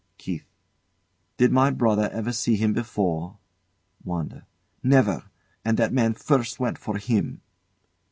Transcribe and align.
KEITH. 0.17 0.47
Did 1.37 1.51
my 1.51 1.69
brother 1.69 2.09
ever 2.11 2.31
see 2.33 2.55
him 2.55 2.73
before? 2.73 3.37
WANDA. 4.03 4.47
Never! 4.81 5.25
And 5.63 5.77
that 5.77 5.93
man 5.93 6.15
first 6.15 6.59
went 6.59 6.79
for 6.79 6.97
him. 6.97 7.41